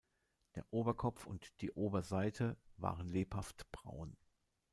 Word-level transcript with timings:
Der 0.55 0.65
Oberkopf 0.73 1.27
und 1.27 1.61
die 1.61 1.69
Oberseite 1.73 2.57
waren 2.77 3.05
lebhaft 3.07 3.69
braun. 3.71 4.17